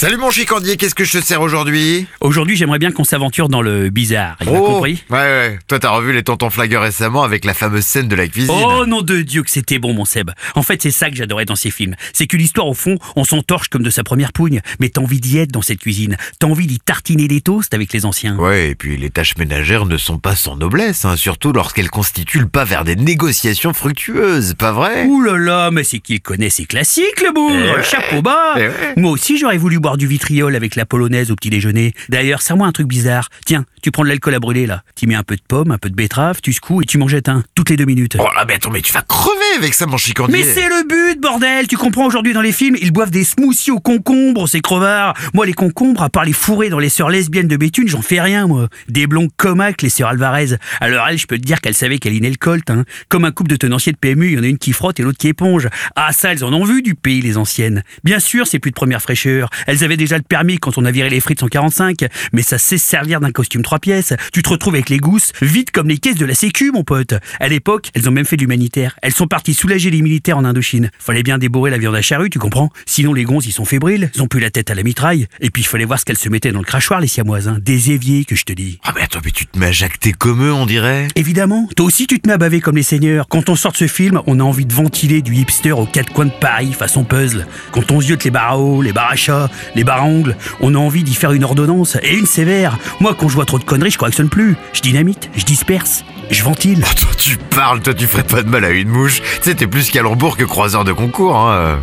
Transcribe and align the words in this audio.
Salut 0.00 0.16
mon 0.16 0.30
chicandier, 0.30 0.76
qu'est-ce 0.76 0.94
que 0.94 1.02
je 1.02 1.18
te 1.18 1.24
sers 1.24 1.40
aujourd'hui 1.42 2.06
Aujourd'hui, 2.20 2.54
j'aimerais 2.54 2.78
bien 2.78 2.92
qu'on 2.92 3.02
s'aventure 3.02 3.48
dans 3.48 3.62
le 3.62 3.90
bizarre. 3.90 4.36
Il 4.42 4.48
a 4.48 4.52
compris 4.52 5.02
Ouais, 5.10 5.16
ouais. 5.16 5.58
Toi, 5.66 5.80
t'as 5.80 5.90
revu 5.90 6.12
les 6.12 6.22
tontons 6.22 6.50
flagueurs 6.50 6.84
récemment 6.84 7.24
avec 7.24 7.44
la 7.44 7.52
fameuse 7.52 7.84
scène 7.84 8.06
de 8.06 8.14
la 8.14 8.28
cuisine. 8.28 8.54
Oh 8.54 8.86
nom 8.86 9.02
de 9.02 9.22
Dieu 9.22 9.42
que 9.42 9.50
c'était 9.50 9.80
bon 9.80 9.94
mon 9.94 10.04
Seb. 10.04 10.30
En 10.54 10.62
fait 10.62 10.80
c'est 10.80 10.92
ça 10.92 11.10
que 11.10 11.16
j'adorais 11.16 11.46
dans 11.46 11.56
ces 11.56 11.72
films. 11.72 11.96
C'est 12.12 12.28
que 12.28 12.36
l'histoire 12.36 12.68
au 12.68 12.74
fond, 12.74 12.96
on 13.16 13.24
s'entorche 13.24 13.70
comme 13.70 13.82
de 13.82 13.90
sa 13.90 14.04
première 14.04 14.32
pougne. 14.32 14.60
Mais 14.78 14.88
t'as 14.88 15.00
envie 15.00 15.18
d'y 15.18 15.38
être 15.38 15.50
dans 15.50 15.62
cette 15.62 15.80
cuisine. 15.80 16.16
T'as 16.38 16.46
envie 16.46 16.68
d'y 16.68 16.78
tartiner 16.78 17.26
des 17.26 17.40
toasts 17.40 17.74
avec 17.74 17.92
les 17.92 18.06
anciens. 18.06 18.36
Ouais, 18.38 18.70
et 18.70 18.74
puis 18.76 18.98
les 18.98 19.10
tâches 19.10 19.36
ménagères 19.36 19.84
ne 19.84 19.96
sont 19.96 20.20
pas 20.20 20.36
sans 20.36 20.54
noblesse, 20.54 21.06
hein, 21.06 21.16
surtout 21.16 21.52
lorsqu'elles 21.52 21.90
constituent 21.90 22.38
le 22.38 22.48
pas 22.48 22.62
vers 22.62 22.84
des 22.84 22.94
négociations 22.94 23.74
fructueuses, 23.74 24.54
pas 24.54 24.70
vrai? 24.70 25.06
Ouh 25.06 25.22
là 25.22 25.36
là, 25.36 25.70
mais 25.72 25.82
c'est 25.82 25.98
qu'il 25.98 26.20
connaît 26.20 26.50
ses 26.50 26.66
classiques 26.66 27.20
le 27.20 27.32
bourg. 27.32 27.82
Chapeau 27.82 28.22
bas. 28.22 28.54
Eh 28.58 28.68
ouais. 28.68 28.94
Moi 28.96 29.10
aussi 29.10 29.36
j'aurais 29.38 29.58
voulu 29.58 29.80
boire 29.80 29.87
du 29.96 30.06
vitriol 30.06 30.54
avec 30.54 30.76
la 30.76 30.84
polonaise 30.84 31.30
au 31.30 31.36
petit 31.36 31.50
déjeuner. 31.50 31.94
D'ailleurs, 32.08 32.42
serre-moi 32.42 32.66
un 32.66 32.72
truc 32.72 32.86
bizarre. 32.86 33.28
Tiens, 33.46 33.64
tu 33.82 33.90
prends 33.90 34.02
de 34.02 34.08
l'alcool 34.08 34.34
à 34.34 34.40
brûler 34.40 34.66
là. 34.66 34.82
Tu 34.94 35.06
mets 35.06 35.14
un 35.14 35.22
peu 35.22 35.36
de 35.36 35.42
pomme, 35.46 35.70
un 35.70 35.78
peu 35.78 35.88
de 35.90 35.94
betterave, 35.94 36.40
tu 36.42 36.52
secoues 36.52 36.82
et 36.82 36.84
tu 36.84 36.98
m'en 36.98 37.08
jettes 37.08 37.28
un 37.28 37.42
toutes 37.54 37.70
les 37.70 37.76
deux 37.76 37.84
minutes. 37.84 38.16
Oh 38.18 38.26
là, 38.34 38.44
mais 38.46 38.54
attends, 38.54 38.70
mais 38.70 38.82
tu 38.82 38.92
vas 38.92 39.02
crever 39.02 39.56
avec 39.56 39.74
ça, 39.74 39.86
mon 39.86 39.96
chicandier 39.96 40.36
Mais 40.36 40.44
c'est 40.44 40.68
le 40.68 40.86
but, 40.86 41.20
bordel 41.20 41.66
Tu 41.68 41.76
comprends, 41.76 42.06
aujourd'hui 42.06 42.32
dans 42.32 42.42
les 42.42 42.52
films, 42.52 42.76
ils 42.80 42.92
boivent 42.92 43.10
des 43.10 43.24
smoothies 43.24 43.70
aux 43.70 43.80
concombres, 43.80 44.48
ces 44.48 44.60
crevards 44.60 45.14
Moi, 45.34 45.46
les 45.46 45.52
concombres, 45.54 46.02
à 46.02 46.10
part 46.10 46.24
les 46.24 46.32
fourrés 46.32 46.68
dans 46.68 46.78
les 46.78 46.88
sœurs 46.88 47.10
lesbiennes 47.10 47.48
de 47.48 47.56
Béthune, 47.56 47.88
j'en 47.88 48.02
fais 48.02 48.20
rien, 48.20 48.46
moi 48.46 48.68
Des 48.88 49.06
blonds 49.06 49.28
comaques, 49.36 49.82
les 49.82 49.88
sœurs 49.88 50.08
Alvarez. 50.08 50.56
Alors 50.80 51.06
elle, 51.08 51.18
je 51.18 51.26
peux 51.26 51.38
te 51.38 51.44
dire 51.44 51.60
qu'elle 51.60 51.74
savait 51.74 51.98
qu'elle 51.98 52.14
inait 52.14 52.30
le 52.30 52.36
colt, 52.36 52.68
hein. 52.70 52.84
Comme 53.08 53.24
un 53.24 53.30
couple 53.30 53.50
de 53.50 53.56
tenanciers 53.56 53.92
de 53.92 53.98
PMU, 53.98 54.28
il 54.28 54.34
y 54.34 54.38
en 54.38 54.42
a 54.42 54.46
une 54.46 54.58
qui 54.58 54.72
frotte 54.72 55.00
et 55.00 55.02
l'autre 55.02 55.18
qui 55.18 55.28
éponge. 55.28 55.68
Ah, 55.96 56.12
ça, 56.12 56.32
elles 56.32 56.44
en 56.44 56.52
ont 56.52 56.64
vu 56.64 56.82
du 56.82 56.94
pays, 56.94 57.20
les 57.20 57.36
anciennes. 57.36 57.82
Bien 58.04 58.18
sûr, 58.18 58.46
c'est 58.46 58.58
plus 58.58 58.70
de 58.70 58.74
première 58.74 59.02
fraîcheur. 59.02 59.50
Elles 59.66 59.77
avaient 59.84 59.96
déjà 59.96 60.16
le 60.16 60.22
permis 60.22 60.58
quand 60.58 60.78
on 60.78 60.84
a 60.84 60.90
viré 60.90 61.10
les 61.10 61.20
frites 61.20 61.40
145, 61.40 62.06
mais 62.32 62.42
ça 62.42 62.58
sait 62.58 62.78
se 62.78 62.86
servir 62.86 63.20
d'un 63.20 63.32
costume 63.32 63.62
trois 63.62 63.78
pièces. 63.78 64.12
Tu 64.32 64.42
te 64.42 64.48
retrouves 64.48 64.74
avec 64.74 64.88
les 64.88 64.98
gousses, 64.98 65.32
vite 65.42 65.70
comme 65.70 65.88
les 65.88 65.98
caisses 65.98 66.16
de 66.16 66.26
la 66.26 66.34
sécu, 66.34 66.70
mon 66.70 66.84
pote. 66.84 67.14
À 67.40 67.48
l'époque, 67.48 67.90
elles 67.94 68.08
ont 68.08 68.12
même 68.12 68.24
fait 68.24 68.36
de 68.36 68.42
l'humanitaire. 68.42 68.96
Elles 69.02 69.14
sont 69.14 69.26
parties 69.26 69.54
soulager 69.54 69.90
les 69.90 70.02
militaires 70.02 70.38
en 70.38 70.44
Indochine. 70.44 70.90
Fallait 70.98 71.22
bien 71.22 71.38
débourrer 71.38 71.70
la 71.70 71.78
viande 71.78 71.96
à 71.96 72.02
charrue, 72.02 72.30
tu 72.30 72.38
comprends 72.38 72.70
Sinon, 72.86 73.12
les 73.12 73.24
gonzes, 73.24 73.46
ils 73.46 73.52
sont 73.52 73.64
fébriles. 73.64 74.10
Ils 74.14 74.22
ont 74.22 74.28
plus 74.28 74.40
la 74.40 74.50
tête 74.50 74.70
à 74.70 74.74
la 74.74 74.82
mitraille. 74.82 75.26
Et 75.40 75.50
puis, 75.50 75.62
il 75.62 75.66
fallait 75.66 75.84
voir 75.84 75.98
ce 76.00 76.04
qu'elles 76.04 76.18
se 76.18 76.28
mettaient 76.28 76.52
dans 76.52 76.60
le 76.60 76.64
crachoir, 76.64 77.00
les 77.00 77.08
siamoises. 77.08 77.48
hein. 77.48 77.58
Des 77.60 77.90
éviers, 77.90 78.24
que 78.24 78.36
je 78.36 78.44
te 78.44 78.52
dis. 78.52 78.78
Ah 78.84 78.92
mais 78.94 79.02
attends, 79.02 79.20
mais 79.24 79.30
tu 79.30 79.46
te 79.46 79.58
mets 79.58 79.66
à 79.66 79.72
jacter 79.72 80.12
comme 80.12 80.44
eux, 80.44 80.52
on 80.52 80.66
dirait 80.66 81.08
Évidemment, 81.16 81.68
toi 81.76 81.86
aussi 81.86 82.06
tu 82.06 82.20
te 82.20 82.28
mets 82.28 82.34
à 82.34 82.38
baver 82.38 82.60
comme 82.60 82.76
les 82.76 82.82
seigneurs. 82.82 83.26
Quand 83.28 83.48
on 83.48 83.56
sort 83.56 83.72
de 83.72 83.76
ce 83.76 83.86
film, 83.86 84.20
on 84.26 84.40
a 84.40 84.42
envie 84.42 84.66
de 84.66 84.72
ventiler 84.72 85.22
du 85.22 85.34
hipster 85.34 85.72
aux 85.72 85.86
quatre 85.86 86.12
coins 86.12 86.26
de 86.26 86.30
Paris 86.30 86.72
façon 86.72 87.04
puzzle. 87.04 87.46
Quand 87.72 87.90
on 87.90 88.00
ziote 88.00 88.24
les 88.24 88.30
eau, 88.56 88.82
les 88.82 88.92
chat, 89.16 89.50
les 89.74 89.84
bars 89.84 90.02
à 90.02 90.04
ongles, 90.04 90.36
on 90.60 90.74
a 90.74 90.78
envie 90.78 91.02
d'y 91.02 91.14
faire 91.14 91.32
une 91.32 91.44
ordonnance, 91.44 91.96
et 92.02 92.14
une 92.14 92.26
sévère. 92.26 92.78
Moi, 93.00 93.14
quand 93.18 93.28
je 93.28 93.34
vois 93.34 93.44
trop 93.44 93.58
de 93.58 93.64
conneries, 93.64 93.90
je 93.90 93.98
correctionne 93.98 94.28
plus. 94.28 94.56
Je 94.72 94.80
dynamite, 94.80 95.30
je 95.36 95.44
disperse, 95.44 96.04
je 96.30 96.42
ventile. 96.42 96.84
Oh, 96.84 96.94
toi, 96.94 97.10
tu 97.16 97.36
parles, 97.36 97.80
toi, 97.80 97.94
tu 97.94 98.06
ferais 98.06 98.24
pas 98.24 98.42
de 98.42 98.48
mal 98.48 98.64
à 98.64 98.70
une 98.70 98.88
mouche. 98.88 99.20
Tu 99.20 99.50
sais, 99.50 99.54
t'es 99.54 99.66
plus 99.66 99.90
calembour 99.90 100.36
que 100.36 100.44
croiseur 100.44 100.84
de 100.84 100.92
concours, 100.92 101.36
hein. 101.36 101.80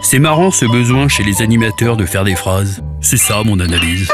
C'est 0.00 0.20
marrant 0.20 0.50
ce 0.50 0.64
besoin 0.64 1.08
chez 1.08 1.24
les 1.24 1.42
animateurs 1.42 1.96
de 1.96 2.06
faire 2.06 2.24
des 2.24 2.36
phrases. 2.36 2.82
C'est 3.00 3.16
ça 3.16 3.42
mon 3.44 3.58
analyse. 3.60 4.08